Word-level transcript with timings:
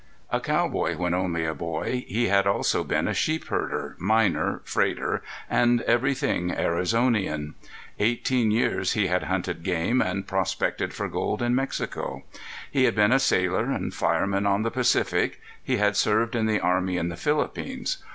A 0.31 0.39
cowboy 0.39 0.97
when 0.97 1.13
only 1.13 1.45
a 1.45 1.53
boy 1.53 2.05
he 2.07 2.27
had 2.27 2.47
also 2.47 2.83
been 2.83 3.05
sheepherder, 3.13 3.95
miner, 3.99 4.61
freighter, 4.63 5.21
and 5.47 5.81
everything 5.83 6.49
Arizonian. 6.49 7.53
Eighteen 7.99 8.49
years 8.49 8.93
he 8.93 9.05
had 9.05 9.25
hunted 9.25 9.61
game 9.61 10.01
and 10.01 10.25
prospected 10.25 10.91
for 10.91 11.07
gold 11.07 11.43
in 11.43 11.53
Mexico. 11.53 12.23
He 12.71 12.85
had 12.85 12.95
been 12.95 13.11
a 13.11 13.19
sailor 13.19 13.65
and 13.69 13.93
fireman 13.93 14.47
on 14.47 14.63
the 14.63 14.71
Pacific, 14.71 15.39
he 15.61 15.77
had 15.77 15.95
served 15.95 16.35
in 16.35 16.47
the 16.47 16.59
army 16.61 16.97
in 16.97 17.09
the 17.09 17.15
Philippines. 17.15 18.03